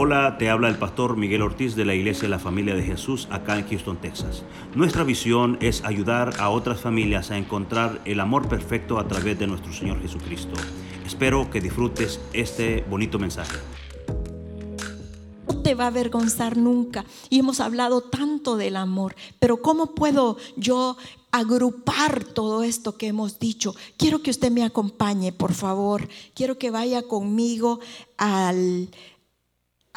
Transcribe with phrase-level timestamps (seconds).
[0.00, 3.26] Hola, te habla el pastor Miguel Ortiz de la Iglesia de la Familia de Jesús
[3.32, 4.44] acá en Houston, Texas.
[4.76, 9.48] Nuestra visión es ayudar a otras familias a encontrar el amor perfecto a través de
[9.48, 10.54] nuestro Señor Jesucristo.
[11.04, 13.56] Espero que disfrutes este bonito mensaje.
[15.48, 17.04] No te va a avergonzar nunca.
[17.28, 20.96] Y hemos hablado tanto del amor, pero ¿cómo puedo yo
[21.32, 23.74] agrupar todo esto que hemos dicho?
[23.96, 26.08] Quiero que usted me acompañe, por favor.
[26.34, 27.80] Quiero que vaya conmigo
[28.16, 28.90] al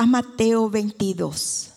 [0.01, 1.73] a Mateo 22.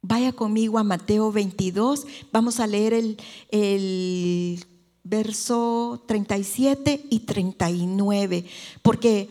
[0.00, 2.06] Vaya conmigo a Mateo 22.
[2.30, 3.16] Vamos a leer el,
[3.48, 4.64] el
[5.02, 8.44] verso 37 y 39,
[8.80, 9.28] porque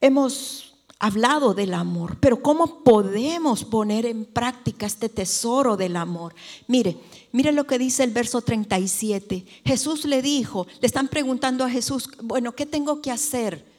[0.00, 6.34] hemos hablado del amor, pero ¿cómo podemos poner en práctica este tesoro del amor?
[6.66, 6.96] Mire,
[7.30, 9.46] mire lo que dice el verso 37.
[9.64, 13.73] Jesús le dijo, le están preguntando a Jesús, bueno, ¿qué tengo que hacer?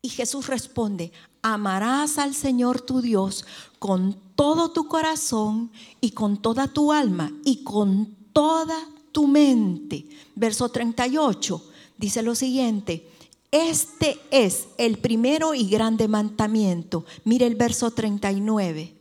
[0.00, 1.12] Y Jesús responde,
[1.42, 3.44] amarás al Señor tu Dios
[3.78, 8.76] con todo tu corazón y con toda tu alma y con toda
[9.12, 10.08] tu mente.
[10.36, 11.64] Verso 38
[11.96, 13.10] dice lo siguiente,
[13.50, 17.04] este es el primero y grande mandamiento.
[17.24, 18.97] Mire el verso 39.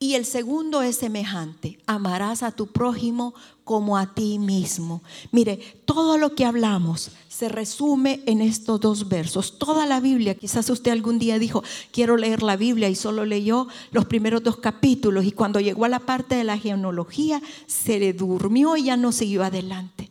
[0.00, 5.02] Y el segundo es semejante, amarás a tu prójimo como a ti mismo.
[5.32, 9.58] Mire, todo lo que hablamos se resume en estos dos versos.
[9.58, 13.66] Toda la Biblia, quizás usted algún día dijo, quiero leer la Biblia y solo leyó
[13.90, 18.12] los primeros dos capítulos y cuando llegó a la parte de la genealogía se le
[18.12, 20.10] durmió y ya no siguió adelante.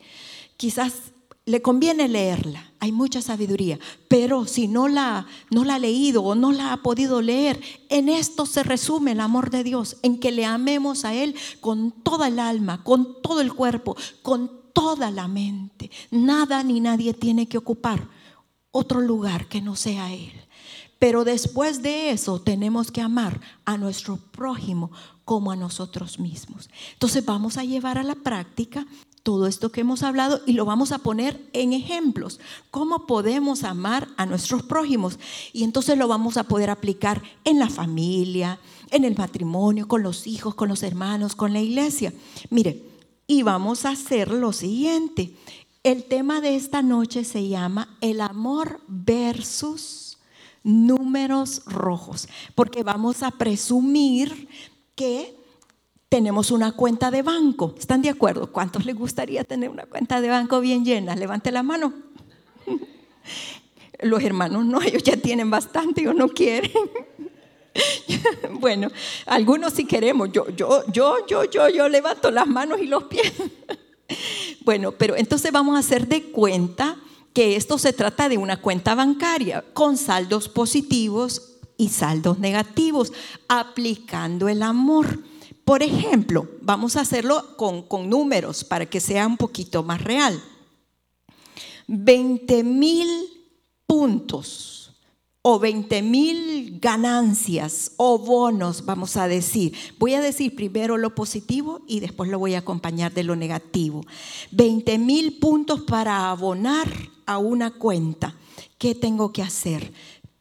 [0.58, 1.14] Quizás
[1.48, 6.36] le conviene leerla, hay mucha sabiduría, pero si no la, no la ha leído o
[6.36, 10.34] no la ha podido leer, en esto se resume el amor de Dios, en que
[10.34, 15.30] le amemos a Él con toda el alma, con todo el cuerpo, con toda la
[15.30, 15.90] mente.
[16.12, 18.10] Nada ni nadie tiene que ocupar
[18.72, 20.34] otro lugar que no sea Él.
[21.00, 24.92] Pero después de eso tenemos que amar a nuestro prójimo
[25.24, 26.70] como a nosotros mismos.
[26.92, 28.86] Entonces vamos a llevar a la práctica
[29.28, 32.40] todo esto que hemos hablado y lo vamos a poner en ejemplos.
[32.72, 35.20] ¿Cómo podemos amar a nuestros prójimos?
[35.52, 38.58] Y entonces lo vamos a poder aplicar en la familia,
[38.90, 42.14] en el matrimonio, con los hijos, con los hermanos, con la iglesia.
[42.50, 42.86] Mire,
[43.28, 45.36] y vamos a hacer lo siguiente.
[45.84, 50.20] El tema de esta noche se llama el amor versus
[50.64, 54.48] números rojos, porque vamos a presumir
[54.96, 55.36] que
[56.10, 57.76] tenemos una cuenta de banco.
[57.78, 58.52] ¿Están de acuerdo?
[58.52, 61.16] ¿Cuántos les gustaría tener una cuenta de banco bien llena?
[61.16, 61.94] Levante la mano.
[64.02, 66.72] Los hermanos no, ellos ya tienen bastante o no quieren.
[68.60, 68.90] bueno,
[69.26, 70.32] algunos sí queremos.
[70.32, 73.34] Yo, yo, yo, yo, yo, yo levanto las manos y los pies.
[74.66, 76.98] bueno, pero entonces vamos a hacer de cuenta
[77.34, 83.14] que esto se trata de una cuenta bancaria con saldos positivos y saldos negativos,
[83.48, 85.20] aplicando el amor.
[85.68, 90.42] Por ejemplo, vamos a hacerlo con, números para que sea un poquito más real.
[91.88, 93.10] 20 mil
[93.86, 94.94] puntos
[95.42, 99.74] o 20 mil ganancias o bonos, vamos a decir.
[100.00, 104.06] Voy a decir primero lo positivo y después lo voy a acompañar de lo negativo.
[104.52, 106.88] 20 mil puntos para abonar
[107.26, 108.38] a una cuenta.
[108.78, 109.92] ¿Qué tengo que hacer?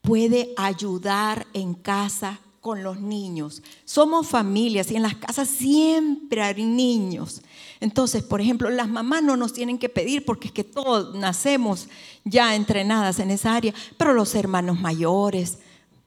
[0.03, 3.62] Puede ayudar en casa con los niños.
[3.84, 7.41] Somos familias y en las casas siempre hay niños.
[7.78, 11.87] Entonces, por ejemplo, las mamás no nos tienen que pedir porque es que todos nacemos
[12.25, 15.59] ya entrenadas en esa área, pero los hermanos mayores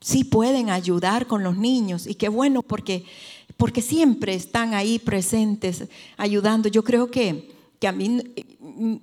[0.02, 3.06] sí pueden ayudar con los niños y qué bueno porque,
[3.56, 5.86] porque siempre están ahí presentes
[6.18, 6.68] ayudando.
[6.68, 8.22] Yo creo que, que a mí,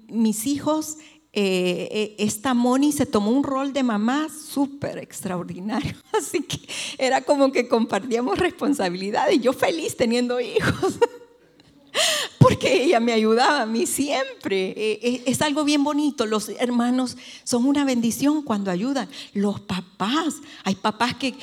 [0.09, 0.99] mis hijos
[1.39, 5.95] eh, eh, esta Moni se tomó un rol de mamá súper extraordinario.
[6.19, 6.59] Así que
[6.97, 9.39] era como que compartíamos responsabilidades.
[9.43, 10.95] Yo feliz teniendo hijos.
[12.39, 14.73] Porque ella me ayudaba a mí siempre.
[14.79, 16.25] Eh, es algo bien bonito.
[16.25, 19.07] Los hermanos son una bendición cuando ayudan.
[19.35, 21.35] Los papás, hay papás que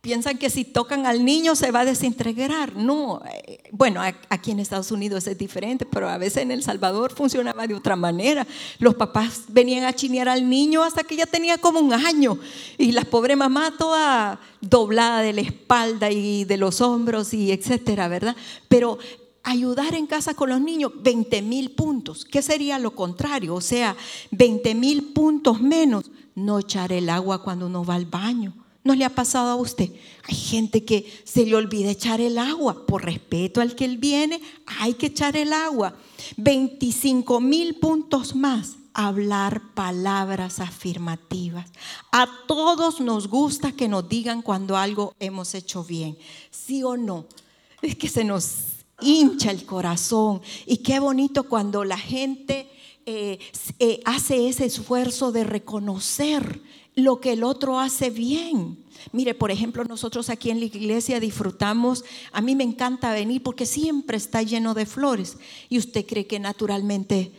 [0.00, 2.74] piensan que si tocan al niño se va a desintegrar.
[2.74, 7.12] No, eh, bueno, aquí en Estados Unidos es diferente, pero a veces en El Salvador
[7.12, 8.46] funcionaba de otra manera.
[8.78, 12.38] Los papás venían a chinear al niño hasta que ya tenía como un año
[12.78, 18.08] y la pobre mamá toda doblada de la espalda y de los hombros y etcétera,
[18.08, 18.36] ¿verdad?
[18.68, 18.98] Pero
[19.42, 22.24] ayudar en casa con los niños, 20 mil puntos.
[22.24, 23.54] ¿Qué sería lo contrario?
[23.54, 23.96] O sea,
[24.30, 29.04] 20 mil puntos menos, no echar el agua cuando uno va al baño ¿No le
[29.04, 29.90] ha pasado a usted?
[30.24, 32.86] Hay gente que se le olvida echar el agua.
[32.86, 34.40] Por respeto al que él viene,
[34.78, 35.94] hay que echar el agua.
[36.36, 41.70] 25 mil puntos más hablar palabras afirmativas.
[42.10, 46.18] A todos nos gusta que nos digan cuando algo hemos hecho bien,
[46.50, 47.26] sí o no.
[47.82, 48.54] Es que se nos
[49.00, 52.70] hincha el corazón y qué bonito cuando la gente
[53.06, 53.38] eh,
[53.78, 56.60] eh, hace ese esfuerzo de reconocer
[56.94, 58.78] lo que el otro hace bien.
[59.12, 63.66] Mire, por ejemplo, nosotros aquí en la iglesia disfrutamos, a mí me encanta venir porque
[63.66, 65.38] siempre está lleno de flores
[65.68, 67.32] y usted cree que naturalmente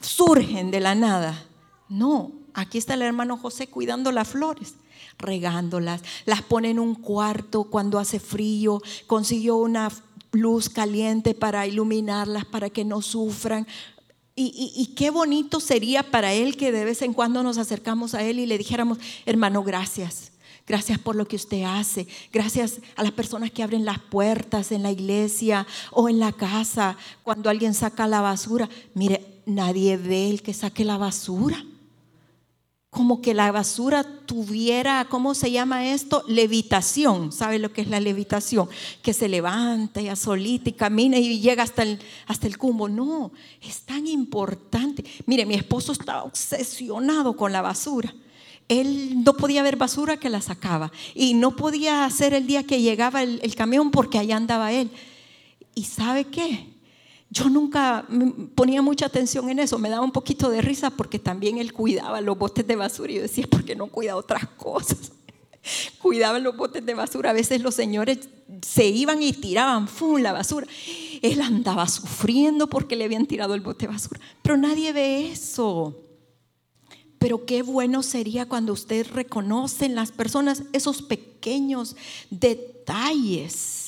[0.00, 1.46] surgen de la nada.
[1.88, 4.74] No, aquí está el hermano José cuidando las flores,
[5.18, 9.90] regándolas, las pone en un cuarto cuando hace frío, consiguió una
[10.32, 13.66] luz caliente para iluminarlas, para que no sufran.
[14.36, 18.40] Y, qué bonito sería para él que de vez en cuando nos acercamos a él
[18.40, 20.32] y le dijéramos, hermano, gracias.
[20.66, 22.08] Gracias por lo que usted hace.
[22.32, 26.96] Gracias a las personas que abren las puertas en la iglesia o en la casa
[27.22, 28.68] cuando alguien saca la basura.
[28.94, 31.64] Mire, nadie ve el que saque la basura.
[32.94, 36.22] Como que la basura tuviera, ¿cómo se llama esto?
[36.28, 37.32] Levitación.
[37.32, 38.68] ¿Sabe lo que es la levitación?
[39.02, 41.98] Que se levanta y solita y camina y llega hasta el,
[42.28, 42.88] hasta el cumbo.
[42.88, 45.04] No, es tan importante.
[45.26, 48.14] Mire, mi esposo estaba obsesionado con la basura.
[48.68, 50.92] Él no podía ver basura que la sacaba.
[51.16, 54.88] Y no podía hacer el día que llegaba el, el camión porque allá andaba él.
[55.74, 56.73] ¿Y sabe qué?
[57.34, 58.06] Yo nunca
[58.54, 62.20] ponía mucha atención en eso, me daba un poquito de risa porque también él cuidaba
[62.20, 65.10] los botes de basura y yo decía, ¿por qué no cuida otras cosas?
[66.00, 68.28] Cuidaba los botes de basura, a veces los señores
[68.62, 70.20] se iban y tiraban ¡fum!
[70.20, 70.68] la basura.
[71.22, 76.00] Él andaba sufriendo porque le habían tirado el bote de basura, pero nadie ve eso.
[77.18, 81.96] Pero qué bueno sería cuando usted reconoce en las personas esos pequeños
[82.30, 83.83] detalles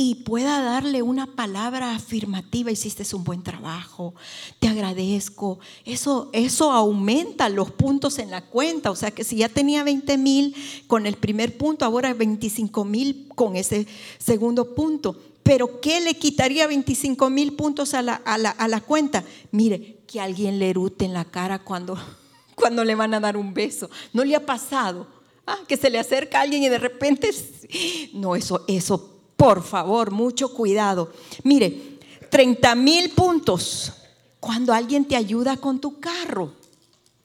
[0.00, 4.14] y pueda darle una palabra afirmativa, hiciste un buen trabajo,
[4.60, 5.58] te agradezco.
[5.84, 10.16] Eso, eso aumenta los puntos en la cuenta, o sea que si ya tenía 20
[10.16, 10.54] mil
[10.86, 15.16] con el primer punto, ahora 25 mil con ese segundo punto.
[15.42, 19.24] Pero ¿qué le quitaría 25 mil puntos a la, a, la, a la, cuenta?
[19.50, 21.98] Mire, que alguien le erute en la cara cuando,
[22.54, 23.90] cuando le van a dar un beso.
[24.12, 25.08] ¿No le ha pasado?
[25.44, 27.30] Ah, que se le acerca a alguien y de repente,
[28.12, 31.12] no, eso, eso por favor, mucho cuidado.
[31.44, 33.92] Mire, 30 mil puntos
[34.40, 36.54] cuando alguien te ayuda con tu carro.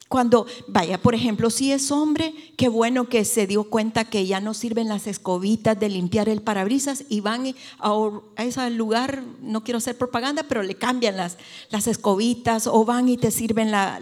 [0.09, 4.39] Cuando, vaya, por ejemplo, si es hombre, qué bueno que se dio cuenta que ya
[4.39, 9.79] no sirven las escobitas de limpiar el parabrisas y van a, ese lugar, no quiero
[9.79, 11.39] hacer propaganda, pero le cambian las,
[11.71, 13.99] las escobitas o van y te sirven la,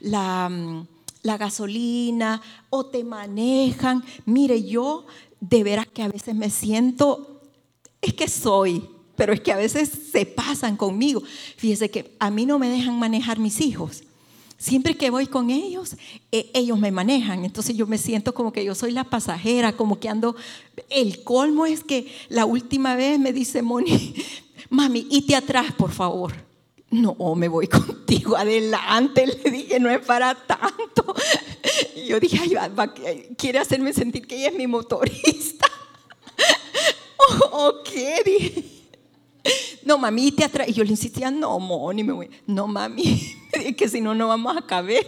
[0.00, 0.86] la, mm,
[1.22, 4.02] la gasolina o te manejan.
[4.26, 5.06] Mire, yo
[5.40, 7.40] de veras que a veces me siento,
[8.00, 8.84] es que soy,
[9.16, 11.22] pero es que a veces se pasan conmigo.
[11.56, 14.02] Fíjese que a mí no me dejan manejar mis hijos.
[14.56, 15.96] Siempre que voy con ellos,
[16.30, 17.44] e, ellos me manejan.
[17.44, 20.36] Entonces yo me siento como que yo soy la pasajera, como que ando...
[20.90, 24.14] El colmo es que la última vez me dice Moni,
[24.70, 26.49] mami, te atrás, por favor.
[26.90, 29.26] No, me voy contigo adelante.
[29.26, 31.14] Le dije, no es para tanto.
[31.96, 35.66] Y yo dije, ay, quiere hacerme sentir que ella es mi motorista.
[37.52, 38.22] ¿O qué?
[38.24, 38.64] Dije.
[39.84, 40.68] No, mami, te atrás.
[40.68, 42.30] Y yo le insistía, no, Moni, me voy.
[42.46, 43.36] No, mami,
[43.76, 45.06] que si no, no vamos a caber.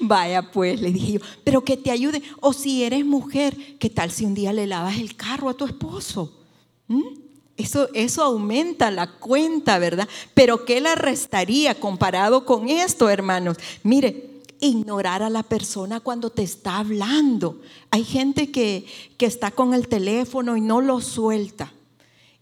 [0.00, 2.22] Vaya, pues, le dije yo, pero que te ayude.
[2.40, 5.66] O si eres mujer, ¿qué tal si un día le lavas el carro a tu
[5.66, 6.46] esposo?
[6.86, 7.27] ¿Mm?
[7.58, 10.08] Eso, eso aumenta la cuenta, ¿verdad?
[10.32, 13.58] Pero ¿qué la restaría comparado con esto, hermanos?
[13.82, 17.60] Mire, ignorar a la persona cuando te está hablando.
[17.90, 18.86] Hay gente que,
[19.16, 21.72] que está con el teléfono y no lo suelta.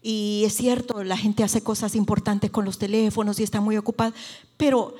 [0.01, 4.13] Y es cierto, la gente hace cosas importantes con los teléfonos y está muy ocupada,
[4.55, 4.95] pero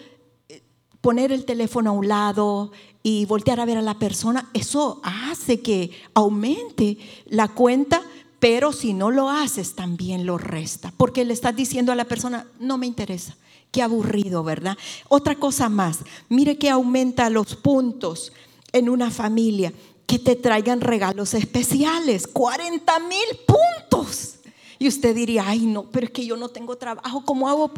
[0.49, 0.61] eh,
[0.99, 2.71] poner el teléfono a un lado
[3.03, 6.97] y voltear a ver a la persona, eso hace que aumente
[7.27, 8.01] la cuenta,
[8.39, 12.45] pero si no lo haces también lo resta, porque le estás diciendo a la persona,
[12.59, 13.35] no me interesa
[13.71, 14.77] Qué aburrido, ¿verdad?
[15.09, 18.31] Otra cosa más, mire que aumenta los puntos
[18.71, 19.73] en una familia,
[20.05, 24.35] que te traigan regalos especiales, 40 mil puntos.
[24.79, 27.71] Y usted diría, ay no, pero es que yo no tengo trabajo, ¿cómo hago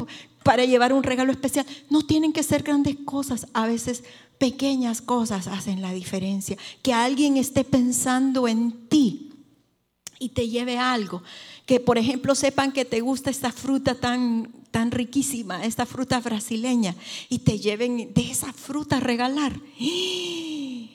[0.44, 1.66] para llevar un regalo especial?
[1.88, 4.04] No tienen que ser grandes cosas, a veces
[4.38, 6.56] pequeñas cosas hacen la diferencia.
[6.82, 9.29] Que alguien esté pensando en ti
[10.20, 11.24] y te lleve algo.
[11.66, 16.94] Que por ejemplo sepan que te gusta esta fruta tan tan riquísima, esta fruta brasileña,
[17.28, 19.58] y te lleven de esa fruta a regalar.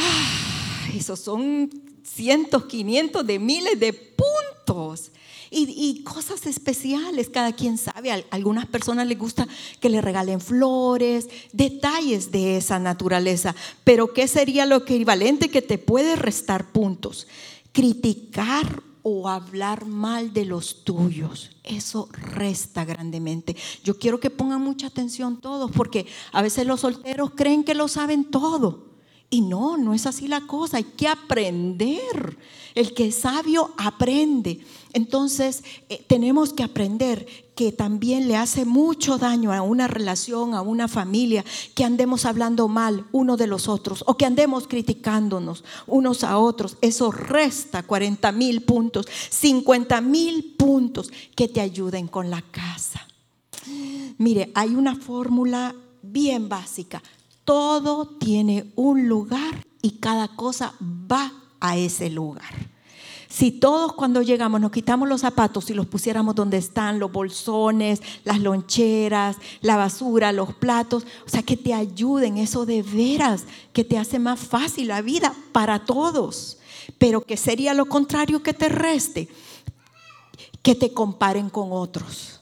[0.00, 1.70] Ah, esos son
[2.04, 5.10] cientos, quinientos de miles de puntos.
[5.50, 8.24] y, cosas especiales, cada quien sabe.
[8.30, 9.48] Algunas personas les gusta
[9.80, 13.56] que le regalen flores, detalles de esa naturaleza.
[13.82, 17.26] Pero ¿qué sería lo equivalente que te puede restar puntos?
[17.78, 21.50] Criticar o hablar mal de los tuyos.
[21.62, 23.54] Eso resta grandemente.
[23.84, 27.86] Yo quiero que pongan mucha atención todos, porque a veces los solteros creen que lo
[27.86, 28.87] saben todo.
[29.30, 32.38] Y no, no es así la cosa, hay que aprender.
[32.74, 34.60] El que es sabio aprende.
[34.94, 40.62] Entonces, eh, tenemos que aprender que también le hace mucho daño a una relación, a
[40.62, 41.44] una familia,
[41.74, 46.78] que andemos hablando mal uno de los otros o que andemos criticándonos unos a otros.
[46.80, 53.06] Eso resta 40 mil puntos, 50 mil puntos que te ayuden con la casa.
[54.16, 57.02] Mire, hay una fórmula bien básica
[57.48, 60.74] todo tiene un lugar y cada cosa
[61.10, 62.52] va a ese lugar.
[63.26, 68.02] Si todos cuando llegamos nos quitamos los zapatos y los pusiéramos donde están, los bolsones,
[68.24, 73.82] las loncheras, la basura, los platos, o sea, que te ayuden, eso de veras, que
[73.82, 76.58] te hace más fácil la vida para todos.
[76.98, 79.26] Pero que sería lo contrario que te reste,
[80.60, 82.37] que te comparen con otros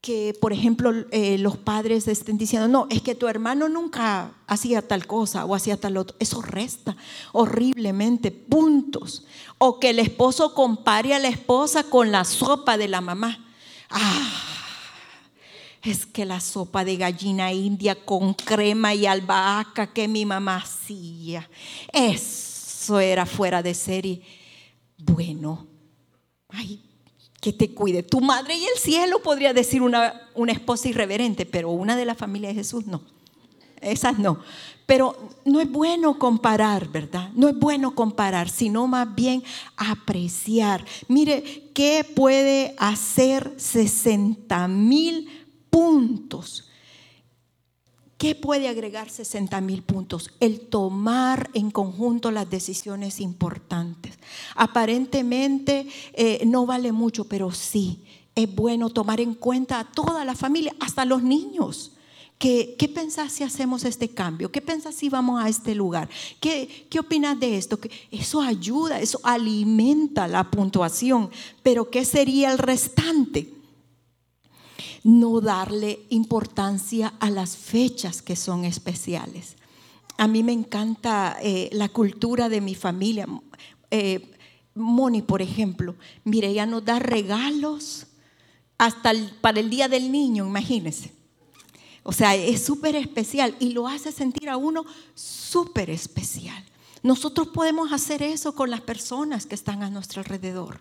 [0.00, 4.80] que, por ejemplo, eh, los padres estén diciendo, no, es que tu hermano nunca hacía
[4.86, 6.16] tal cosa o hacía tal otro.
[6.20, 6.96] Eso resta
[7.32, 9.24] horriblemente puntos.
[9.58, 13.44] O que el esposo compare a la esposa con la sopa de la mamá.
[13.90, 14.48] Ah,
[15.82, 21.48] es que la sopa de gallina india con crema y albahaca que mi mamá hacía,
[21.92, 24.22] eso era fuera de serie.
[24.98, 25.66] Bueno,
[26.48, 26.87] ay,
[27.40, 28.02] que te cuide.
[28.02, 32.14] Tu madre y el cielo podría decir una, una esposa irreverente, pero una de la
[32.14, 33.02] familia de Jesús no.
[33.80, 34.40] Esas no.
[34.86, 37.30] Pero no es bueno comparar, ¿verdad?
[37.34, 39.44] No es bueno comparar, sino más bien
[39.76, 40.84] apreciar.
[41.06, 45.28] Mire, ¿qué puede hacer 60 mil
[45.70, 46.68] puntos
[48.18, 50.32] ¿Qué puede agregar 60 mil puntos?
[50.40, 54.18] El tomar en conjunto las decisiones importantes.
[54.56, 58.02] Aparentemente eh, no vale mucho, pero sí,
[58.34, 61.92] es bueno tomar en cuenta a toda la familia, hasta los niños.
[62.38, 64.50] ¿Qué, qué pensás si hacemos este cambio?
[64.50, 66.08] ¿Qué pensás si vamos a este lugar?
[66.40, 67.78] ¿Qué, qué opinas de esto?
[68.10, 71.30] Eso ayuda, eso alimenta la puntuación,
[71.62, 73.57] pero ¿qué sería el restante?
[75.04, 79.56] No darle importancia a las fechas que son especiales.
[80.16, 83.26] A mí me encanta eh, la cultura de mi familia.
[83.90, 84.32] Eh,
[84.74, 88.06] Moni, por ejemplo, mire, ella nos da regalos
[88.76, 91.12] hasta para el Día del Niño, imagínense.
[92.02, 96.64] O sea, es súper especial y lo hace sentir a uno súper especial.
[97.02, 100.80] Nosotros podemos hacer eso con las personas que están a nuestro alrededor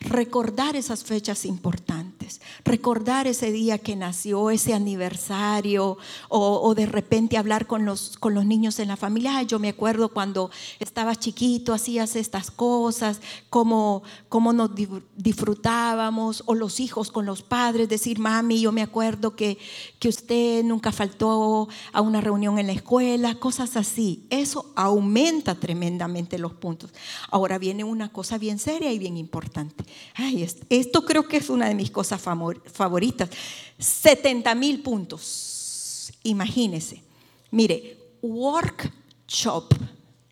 [0.00, 7.66] recordar esas fechas importantes, recordar ese día que nació, ese aniversario, o, de repente hablar
[7.66, 9.42] con los, con los niños en la familia.
[9.42, 14.70] yo me acuerdo cuando estaba chiquito, hacías estas cosas, cómo, cómo nos
[15.16, 19.58] disfrutábamos, o los hijos con los padres, decir, mami, yo me acuerdo que,
[19.98, 24.26] que usted nunca faltó a una reunión en la escuela, cosas así.
[24.30, 26.92] Eso aumenta tremendamente los puntos.
[27.30, 29.87] Ahora viene una cosa bien seria y bien importante.
[30.14, 33.30] Ay, esto creo que es una de mis cosas favoritas.
[33.78, 36.12] 70 mil puntos.
[36.22, 37.02] Imagínese.
[37.50, 39.74] Mire, workshop.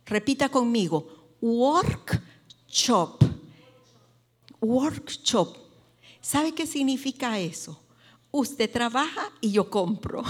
[0.05, 1.35] Repita conmigo.
[1.41, 3.25] Workshop.
[4.61, 5.57] Workshop.
[6.21, 7.81] ¿Sabe qué significa eso?
[8.33, 10.25] Usted trabaja y yo compro.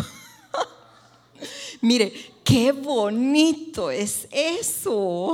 [1.81, 2.13] Mire,
[2.45, 5.33] qué bonito es eso.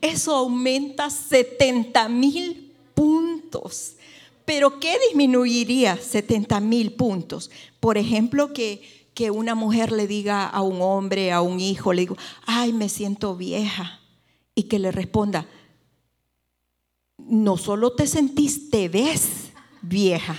[0.00, 3.96] Eso aumenta 70 mil puntos.
[4.44, 7.50] Pero ¿qué disminuiría 70 mil puntos?
[7.80, 12.02] Por ejemplo, que, que una mujer le diga a un hombre, a un hijo, le
[12.02, 12.16] digo,
[12.46, 14.00] ay, me siento vieja.
[14.54, 15.46] Y que le responda,
[17.18, 19.50] no solo te sentís, te ves
[19.82, 20.36] vieja.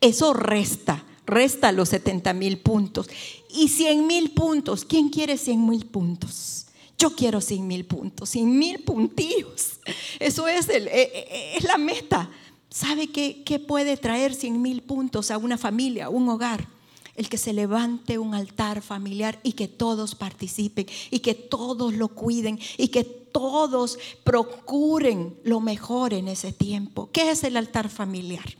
[0.00, 3.08] Eso resta, resta los 70 mil puntos.
[3.50, 6.67] Y 100 mil puntos, ¿quién quiere 100 mil puntos?
[6.98, 9.78] Yo quiero 100 mil puntos, 100 mil puntillos.
[10.18, 12.28] Eso es, el, eh, eh, es la meta.
[12.70, 16.66] ¿Sabe qué, qué puede traer 100 mil puntos a una familia, a un hogar?
[17.14, 22.08] El que se levante un altar familiar y que todos participen y que todos lo
[22.08, 27.10] cuiden y que todos procuren lo mejor en ese tiempo.
[27.12, 28.56] ¿Qué es el altar familiar?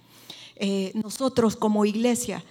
[0.57, 2.45] Eh, nosotros como iglesia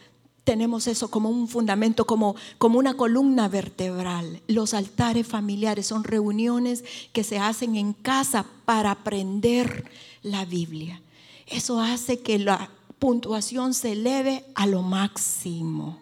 [0.48, 4.42] tenemos eso como un fundamento, como, como una columna vertebral.
[4.48, 9.92] Los altares familiares son reuniones que se hacen en casa para aprender
[10.24, 11.02] la Biblia.
[11.48, 16.00] Eso hace que la puntuación se eleve a lo máximo.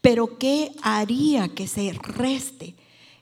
[0.00, 2.74] Pero ¿qué haría que se reste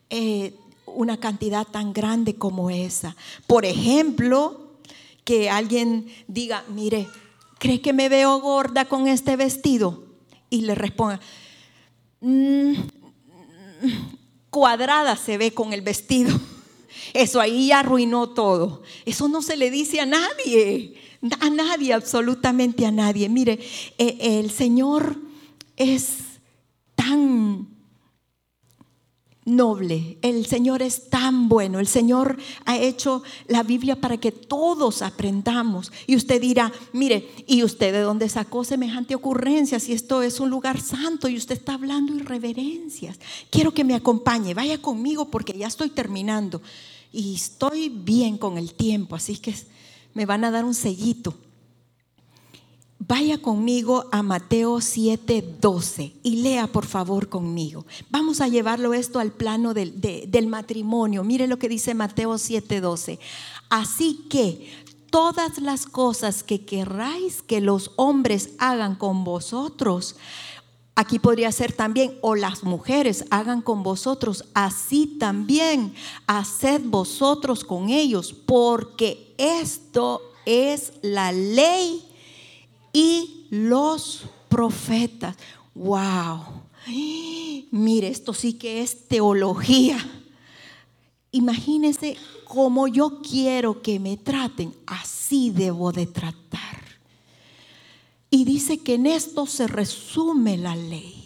[0.09, 0.55] eh,
[0.87, 3.17] una cantidad tan grande como esa?
[3.47, 4.71] Por ejemplo,
[5.25, 7.07] que alguien diga, mire,
[7.59, 10.04] ¿cree que me veo gorda con este vestido?
[10.55, 11.19] Y le responda,
[12.21, 12.75] mm,
[14.51, 16.39] cuadrada se ve con el vestido.
[17.13, 18.85] Eso ahí arruinó todo.
[19.05, 20.95] Eso no se le dice a nadie,
[21.41, 23.29] a nadie, absolutamente a nadie.
[23.29, 23.59] Mire,
[23.99, 25.17] eh, el Señor
[25.77, 26.19] es
[26.95, 27.74] tan
[29.45, 35.03] noble, el Señor es tan bueno, el Señor ha hecho la Biblia para que todos
[35.03, 35.93] aprendamos.
[36.07, 40.51] Y usted dirá, mire, ¿y usted de dónde sacó semejante ocurrencia si esto es un
[40.51, 43.19] lugar santo y usted está hablando irreverencias?
[43.51, 46.63] Quiero que me acompañe, vaya conmigo porque ya estoy terminando
[47.13, 49.55] y estoy bien con el tiempo, así que
[50.15, 51.35] me van a dar un sellito.
[53.07, 57.85] Vaya conmigo a Mateo 7:12 y lea por favor conmigo.
[58.09, 61.23] Vamos a llevarlo esto al plano del, del matrimonio.
[61.23, 63.19] Mire lo que dice Mateo 7:12.
[63.69, 64.71] Así que
[65.11, 70.17] todas las cosas que querráis que los hombres hagan con vosotros,
[70.95, 75.93] aquí podría ser también, o las mujeres hagan con vosotros, así también
[76.27, 82.14] haced vosotros con ellos, porque esto es la ley
[83.51, 85.37] los profetas.
[85.75, 86.65] ¡Wow!
[87.71, 89.99] Mire, esto sí que es teología.
[91.33, 96.85] Imagínense cómo yo quiero que me traten, así debo de tratar.
[98.31, 101.25] Y dice que en esto se resume la ley.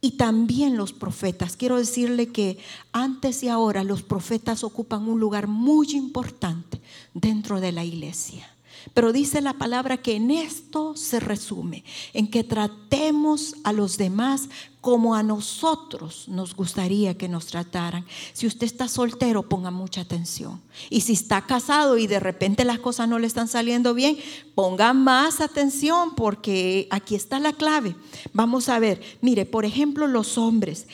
[0.00, 1.56] Y también los profetas.
[1.56, 2.58] Quiero decirle que
[2.92, 6.80] antes y ahora los profetas ocupan un lugar muy importante
[7.14, 8.48] dentro de la iglesia.
[8.94, 14.48] Pero dice la palabra que en esto se resume, en que tratemos a los demás
[14.80, 18.06] como a nosotros nos gustaría que nos trataran.
[18.32, 20.60] Si usted está soltero, ponga mucha atención.
[20.88, 24.16] Y si está casado y de repente las cosas no le están saliendo bien,
[24.54, 27.96] ponga más atención porque aquí está la clave.
[28.32, 30.86] Vamos a ver, mire, por ejemplo, los hombres.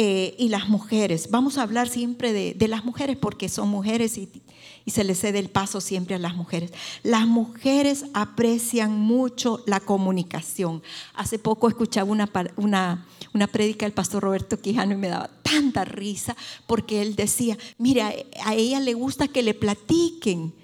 [0.00, 4.30] Eh, y las mujeres, vamos a hablar siempre de, las mujeres porque son mujeres y
[4.92, 6.70] se le cede el paso siempre a las mujeres.
[7.02, 10.84] Las mujeres aprecian mucho la comunicación.
[11.14, 15.84] Hace poco escuchaba una, una, una prédica del pastor Roberto Quijano y me daba tanta
[15.84, 16.36] risa
[16.68, 18.12] porque él decía, mira,
[18.44, 20.54] a ella le gusta que le platiquen.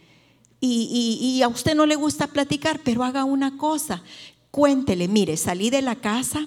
[0.61, 4.05] Y, y, a usted no le gusta platicar, pero haga una cosa,
[4.53, 6.47] cuéntele, mire, salí de la casa,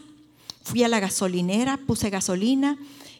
[0.67, 2.77] fui a la gasolinera, puse gasolina,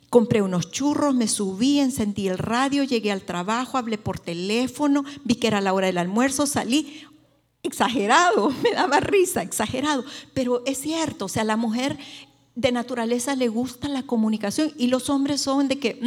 [0.10, 5.36] Compré unos churros, me subí, encendí el radio, llegué al trabajo, hablé por teléfono, vi
[5.36, 7.04] que era la hora del almuerzo, salí.
[7.62, 10.06] Exagerado, me daba risa, exagerado.
[10.34, 11.98] Pero es cierto, o sea, la mujer
[12.56, 16.00] de naturaleza le gusta la comunicación y los hombres son de que,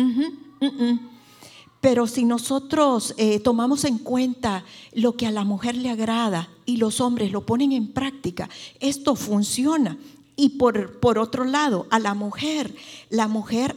[1.82, 6.78] pero si nosotros eh, tomamos en cuenta lo que a la mujer le agrada y
[6.78, 8.48] los hombres lo ponen en práctica,
[8.80, 9.98] esto funciona.
[10.40, 12.74] Y por, por otro lado, a la mujer,
[13.10, 13.76] la mujer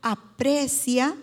[0.00, 1.16] aprecia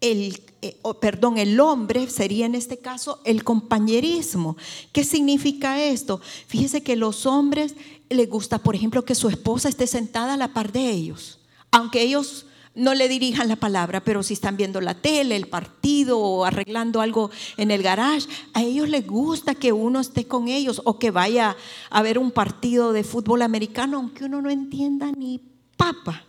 [0.00, 4.56] el, eh, perdón, el hombre sería en este caso el compañerismo.
[4.92, 6.20] ¿Qué significa esto?
[6.46, 7.74] Fíjese que los hombres
[8.08, 11.40] les gusta, por ejemplo, que su esposa esté sentada a la par de ellos,
[11.72, 16.18] aunque ellos no le dirijan la palabra, pero si están viendo la tele, el partido
[16.18, 20.82] o arreglando algo en el garage, a ellos les gusta que uno esté con ellos
[20.84, 21.56] o que vaya
[21.90, 25.40] a ver un partido de fútbol americano, aunque uno no entienda ni
[25.76, 26.24] papa,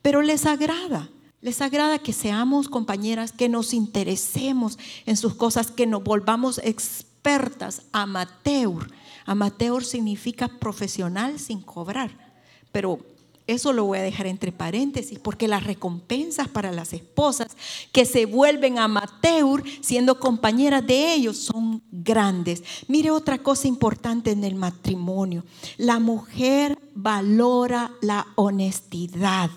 [0.00, 1.10] pero les agrada.
[1.40, 7.82] Les agrada que seamos compañeras, que nos interesemos en sus cosas, que nos volvamos expertas,
[7.90, 8.88] amateur.
[9.26, 12.12] Amateur significa profesional sin cobrar,
[12.70, 13.00] pero
[13.46, 17.56] eso lo voy a dejar entre paréntesis, porque las recompensas para las esposas
[17.90, 22.62] que se vuelven amateur siendo compañeras de ellos son grandes.
[22.86, 25.44] Mire otra cosa importante en el matrimonio.
[25.76, 29.50] La mujer valora la honestidad.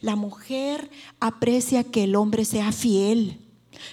[0.00, 3.38] La mujer aprecia que el hombre sea fiel.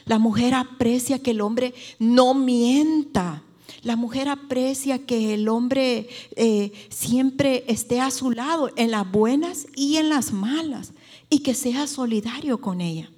[0.05, 3.43] La mujer aprecia que el hombre no mienta.
[3.86, 9.67] La mujer aprecia que el hombre eh, siempre esté a su lado en las buenas
[9.76, 10.91] y en las malas
[11.30, 13.12] y que sea solidario con ella.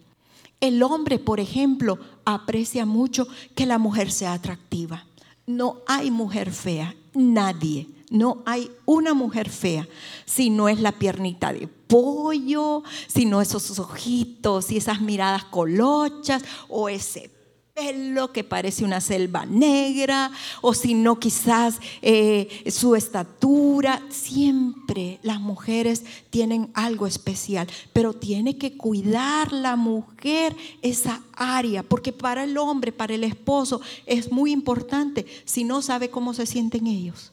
[0.60, 5.06] El hombre, por ejemplo, aprecia mucho que la mujer sea atractiva.
[5.45, 7.88] No hay mujer fea, nadie.
[8.10, 9.88] No hay una mujer fea
[10.25, 16.43] si no es la piernita de pollo, si no esos ojitos y esas miradas colochas
[16.67, 17.37] o ese
[17.77, 24.01] pelo que parece una selva negra, o si no quizás eh, su estatura.
[24.09, 32.11] Siempre las mujeres tienen algo especial, pero tiene que cuidar la mujer esa área, porque
[32.11, 35.27] para el hombre, para el esposo, es muy importante.
[35.45, 37.31] Si no sabe cómo se sienten ellos,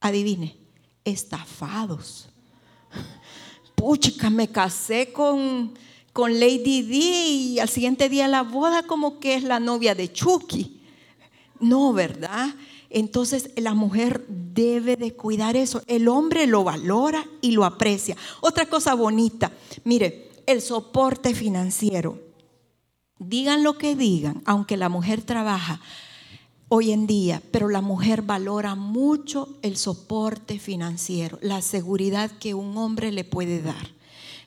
[0.00, 0.56] adivine,
[1.04, 2.28] estafados.
[3.74, 5.72] Puchica, me casé con
[6.14, 10.12] con Lady D y al siguiente día la boda como que es la novia de
[10.12, 10.80] Chucky.
[11.58, 12.54] No, ¿verdad?
[12.88, 15.82] Entonces la mujer debe de cuidar eso.
[15.88, 18.16] El hombre lo valora y lo aprecia.
[18.40, 19.50] Otra cosa bonita,
[19.82, 22.16] mire, el soporte financiero.
[23.18, 25.80] Digan lo que digan, aunque la mujer trabaja
[26.68, 32.76] hoy en día, pero la mujer valora mucho el soporte financiero, la seguridad que un
[32.76, 33.94] hombre le puede dar.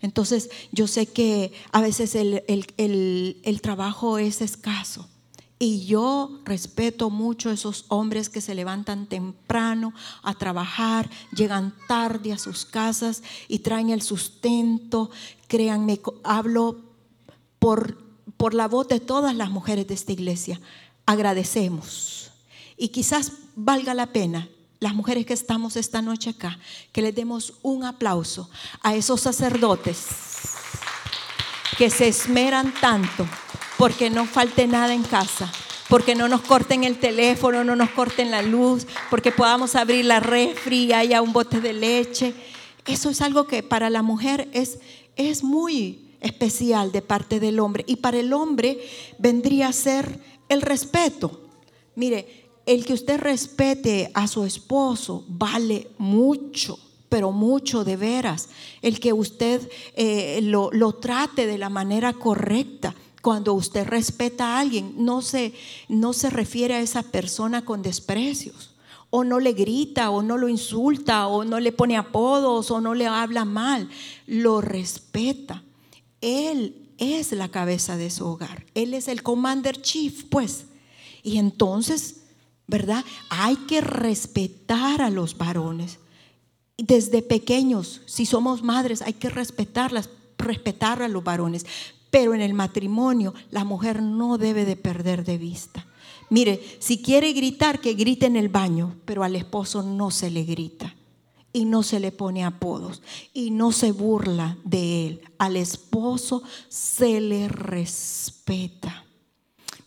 [0.02, 5.08] Entonces yo sé que a veces el, trabajo es escaso.
[5.60, 12.38] Y yo respeto mucho esos hombres que se levantan temprano a trabajar, llegan tarde a
[12.38, 15.10] sus casas y traen el sustento.
[15.48, 16.78] Créanme, hablo
[17.58, 17.98] por,
[18.38, 20.62] por la voz de todas las mujeres de esta iglesia.
[21.08, 22.32] Agradecemos.
[22.78, 24.48] Y quizás valga la pena
[24.80, 26.60] las mujeres que estamos esta noche acá,
[26.92, 28.50] que les demos un aplauso
[28.82, 30.06] a esos sacerdotes
[31.78, 33.28] que se esmeran tanto
[33.78, 35.52] porque no falte nada en casa,
[35.90, 40.20] porque no nos corten el teléfono, no nos corten la luz, porque podamos abrir la
[40.20, 42.34] refri y haya un bote de leche.
[42.86, 44.80] Eso es algo que para la mujer es,
[45.16, 48.80] es muy especial de parte del hombre y para el hombre
[49.20, 51.42] vendría a ser el respeto.
[51.96, 56.78] Mire, el que usted respete a su esposo vale mucho,
[57.08, 58.50] pero mucho de veras.
[58.82, 62.94] El que usted eh, lo, trate de la manera correcta.
[63.22, 65.54] Cuando usted respeta a alguien, no se,
[65.88, 68.76] no se refiere a esa persona con desprecios
[69.10, 72.94] o no le grita, o no lo insulta, o no le pone apodos, o no
[72.94, 73.88] le habla mal.
[74.26, 75.64] Lo respeta.
[76.20, 78.66] Él es la cabeza de su hogar.
[78.74, 80.66] Él es el commander chief, pues.
[81.24, 82.27] Y entonces
[82.68, 83.04] ¿verdad?
[83.30, 86.00] Hay que respetar a los varones.
[86.78, 91.66] Desde pequeños, si somos madres, hay que respetarlas, respetar a los varones.
[92.12, 95.88] Pero en el matrimonio, la mujer no debe de perder de vista.
[96.30, 100.44] Mire, si quiere gritar, que grite en el baño, pero al esposo no se le
[100.44, 100.94] grita
[101.54, 103.02] y no se le pone apodos
[103.34, 105.22] y no se burla de él.
[105.38, 109.06] Al esposo se le respeta.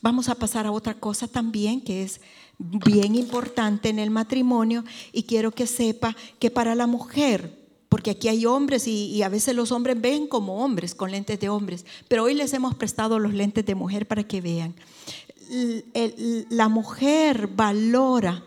[0.01, 2.21] Vamos a pasar a otra cosa también que es
[2.61, 7.57] bien importante en el matrimonio y quiero que sepa que para la mujer,
[7.89, 11.49] porque aquí hay hombres y, a veces los hombres ven como hombres con lentes de
[11.49, 14.75] hombres, pero hoy les hemos prestado los lentes de mujer para que vean.
[16.49, 18.43] la mujer valora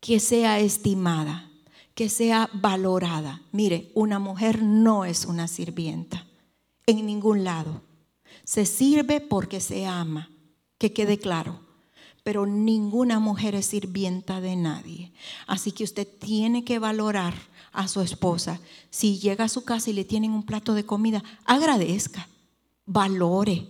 [0.00, 1.50] que sea estimada,
[1.94, 3.42] que sea valorada.
[3.52, 6.26] Mire, una mujer no es una sirvienta
[6.86, 7.82] en ningún lado.
[8.44, 10.30] Se sirve porque se ama,
[10.78, 11.69] que quede claro
[12.30, 15.10] pero ninguna mujer es sirvienta de nadie.
[15.48, 17.34] Así que usted tiene que valorar
[17.72, 18.60] a su esposa.
[18.88, 22.28] Si llega a su casa y le tienen un plato de comida, agradezca,
[22.86, 23.66] valore.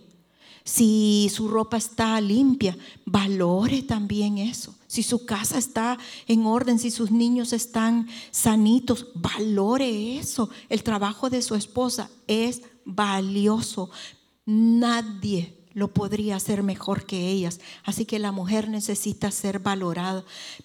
[0.63, 4.75] Si su ropa está limpia, valore también eso.
[4.85, 5.97] Si su casa está
[6.27, 10.51] en orden, si sus niños están sanitos, valore eso.
[10.69, 13.89] El trabajo de su esposa es valioso.
[14.45, 17.59] Nadie lo podría hacer mejor que ellas.
[17.83, 20.23] Así que la mujer necesita ser valorada,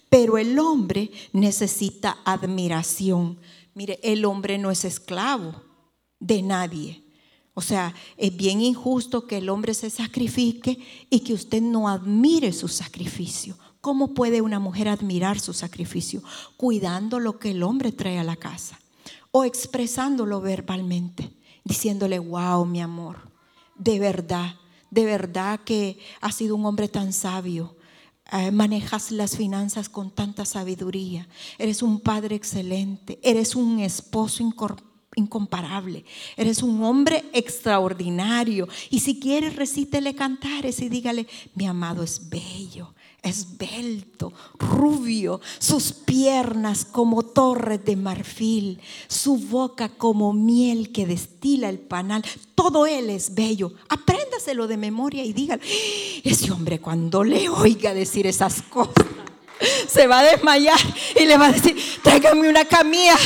[0.09, 3.37] pero el hombre necesita admiración.
[3.73, 5.61] Mire, el hombre no es esclavo
[6.19, 7.03] de nadie.
[7.53, 10.77] O sea, es bien injusto que el hombre se sacrifique
[11.09, 13.57] y que usted no admire su sacrificio.
[13.81, 16.21] ¿Cómo puede una mujer admirar su sacrificio?
[16.55, 18.79] Cuidando lo que el hombre trae a la casa
[19.31, 21.31] o expresándolo verbalmente,
[21.63, 23.31] diciéndole, wow, mi amor,
[23.75, 24.55] de verdad,
[24.89, 27.75] de verdad que has sido un hombre tan sabio.
[28.31, 31.27] Eh, manejas las finanzas con tanta sabiduría.
[31.57, 33.19] Eres un padre excelente.
[33.23, 34.43] Eres un esposo
[35.15, 36.03] incomparable.
[36.35, 38.67] Eres un hombre extraordinario.
[38.89, 42.93] Y si quieres, recítele cantares y dígale, mi amado es bello
[43.23, 51.79] esbelto, rubio, sus piernas como torres de marfil, su boca como miel que destila el
[51.79, 52.23] panal.
[52.55, 53.73] Todo él es bello.
[53.89, 55.63] Apréndaselo de memoria y dígale,
[56.23, 59.05] ese hombre cuando le oiga decir esas cosas,
[59.87, 60.79] se va a desmayar
[61.19, 63.17] y le va a decir, tráigame una camilla.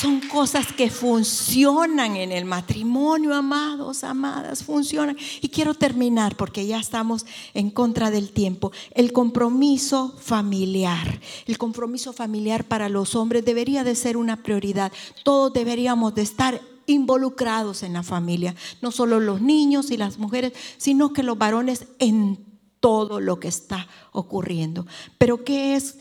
[0.00, 5.16] Son cosas que funcionan en el matrimonio, amados, amadas, funcionan.
[5.40, 8.70] Y quiero terminar porque ya estamos en contra del tiempo.
[8.92, 11.20] El compromiso familiar.
[11.46, 14.92] El compromiso familiar para los hombres debería de ser una prioridad.
[15.24, 18.54] Todos deberíamos de estar involucrados en la familia.
[18.80, 22.38] No solo los niños y las mujeres, sino que los varones en
[22.78, 24.86] todo lo que está ocurriendo.
[25.18, 25.98] Pero ¿qué es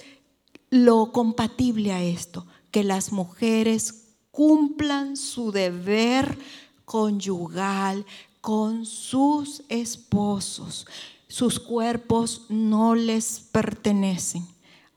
[0.69, 2.45] lo compatible a esto?
[2.71, 6.38] Que las mujeres cumplan su deber
[6.86, 8.06] conyugal
[8.39, 10.86] con sus esposos.
[11.27, 14.47] Sus cuerpos no les pertenecen.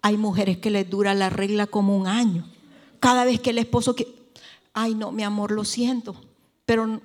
[0.02, 2.46] Hay mujeres que les dura la regla como un año.
[3.00, 4.06] Cada vez que el esposo que,
[4.72, 6.14] ay no, mi amor, lo siento,
[6.66, 7.00] pero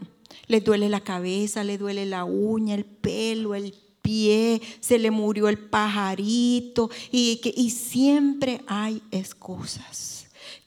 [0.48, 5.48] le duele la cabeza, le duele la uña, el pelo, el pie, se le murió
[5.48, 10.15] el pajarito y, y siempre hay excusas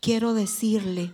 [0.00, 1.12] quiero decirle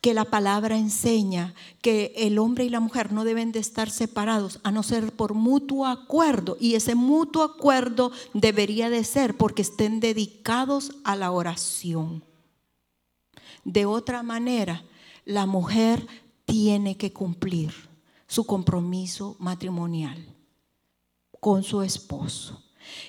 [0.00, 4.58] que la palabra enseña que el hombre y la mujer no deben de estar separados
[4.64, 10.00] a no ser por mutuo acuerdo y ese mutuo acuerdo debería de ser porque estén
[10.00, 12.24] dedicados a la oración.
[13.64, 14.84] De otra manera,
[15.24, 16.06] la mujer
[16.46, 17.72] tiene que cumplir
[18.26, 20.34] su compromiso matrimonial
[21.38, 22.61] con su esposo.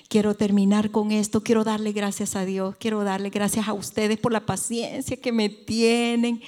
[0.08, 4.32] Quiero terminar con esto, quiero darle gracias a Dios, quiero darle gracias a ustedes por
[4.32, 6.42] la paciencia que me tienen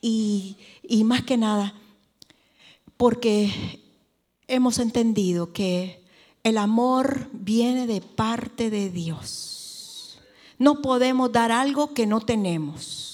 [0.00, 0.56] y,
[1.04, 1.74] más que nada
[2.96, 3.80] porque
[4.46, 6.04] hemos entendido que
[6.44, 10.20] el amor viene de parte de Dios.
[10.58, 13.11] No podemos dar algo que no tenemos.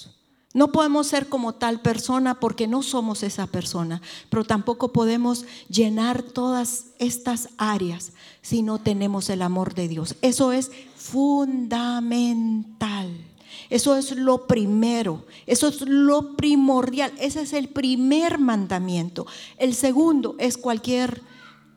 [0.59, 6.25] No podemos ser como tal persona porque no somos esa persona, pero tampoco podemos llenar
[6.25, 8.11] todas estas áreas
[8.43, 10.17] si no tenemos el amor de Dios.
[10.21, 13.09] Eso es fundamental.
[13.71, 19.29] Eso es lo primero, eso es lo primordial, ese es el primer mandamiento.
[19.59, 21.23] El segundo es cualquier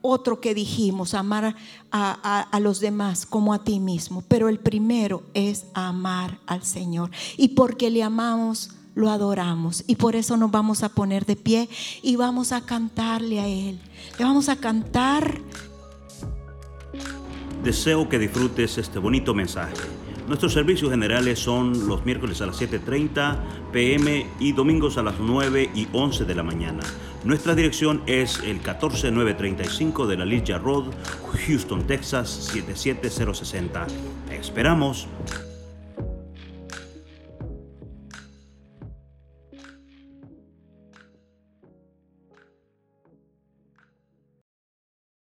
[0.02, 1.56] otro que dijimos, amar
[1.92, 4.24] a, los demás como a ti mismo.
[4.28, 7.12] Pero el primero es amar al Señor.
[7.38, 9.84] Y porque le amamos, lo adoramos.
[9.88, 11.70] Y por eso nos vamos a poner de pie
[12.02, 13.80] y vamos a cantarle a Él.
[14.18, 15.42] Le vamos a cantar
[17.64, 19.76] Deseo que disfrutes este bonito mensaje.
[20.28, 23.38] Nuestros servicios generales son los miércoles a las 7.30
[23.72, 26.82] pm y domingos a las 9 y 11 de la mañana.
[27.24, 30.86] Nuestra dirección es el 14935 de la Ligia Road,
[31.46, 33.86] Houston, Texas 77060.
[34.32, 35.08] esperamos.